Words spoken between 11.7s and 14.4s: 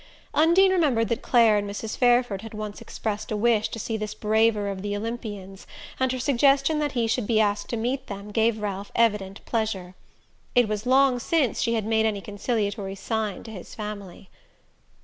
had made any conciliatory sign to his family.